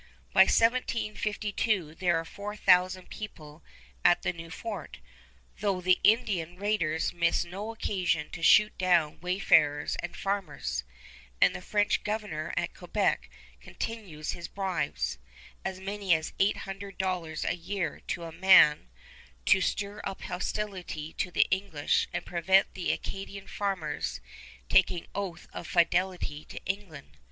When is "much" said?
15.79-16.01